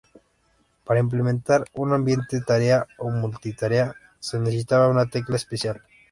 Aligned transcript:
Para 0.83 0.99
implementar 0.99 1.63
un 1.75 1.93
ambiente 1.93 2.41
tarea 2.41 2.87
o 2.97 3.11
multitarea 3.11 3.93
se 4.19 4.39
necesitaba 4.39 4.87
una 4.87 5.05
tecla 5.05 5.35
especial. 5.35 5.83